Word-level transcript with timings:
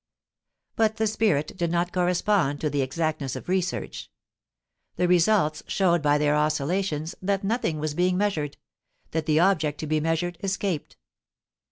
But 0.75 0.95
the 0.97 1.05
spirit 1.05 1.55
did 1.55 1.69
not 1.69 1.93
correspond 1.93 2.59
to 2.61 2.71
the 2.71 2.81
exactness 2.81 3.35
of 3.35 3.47
research 3.47 4.09
the 4.95 5.07
results 5.07 5.61
showed 5.67 6.01
by 6.01 6.17
their 6.17 6.33
oscillations 6.35 7.13
that 7.21 7.43
nothing 7.43 7.77
was 7.77 7.93
being 7.93 8.17
measured 8.17 8.57
that 9.11 9.27
the 9.27 9.39
object 9.39 9.79
to 9.81 9.85
be 9.85 9.99
measured 9.99 10.39
escaped. 10.43 10.97